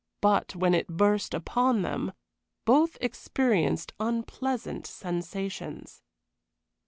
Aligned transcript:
But 0.19 0.55
when 0.55 0.73
it 0.73 0.87
burst 0.87 1.31
upon 1.35 1.83
them, 1.83 2.13
both 2.65 2.97
experienced 3.01 3.93
unpleasant 3.99 4.87
sensations. 4.87 6.01